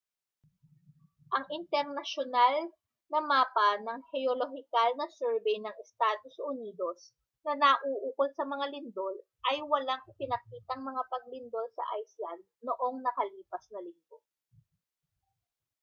ang 1.35 1.45
internasyonal 1.59 2.55
na 3.13 3.19
mapa 3.29 3.69
ng 3.85 3.99
heolohikal 4.11 4.89
na 4.97 5.05
surbey 5.17 5.57
ng 5.61 5.75
estados 5.83 6.35
unidos 6.51 6.99
na 7.45 7.53
nauukol 7.63 8.29
sa 8.37 8.41
mga 8.51 8.65
lindol 8.73 9.13
ay 9.53 9.57
walang 9.71 10.01
ipinakitang 10.11 10.81
mga 10.89 11.03
paglindol 11.13 11.67
sa 11.77 11.83
iceland 12.01 12.41
noong 12.67 12.95
nakalipas 13.05 13.63
na 13.73 13.79
linggo 13.87 14.17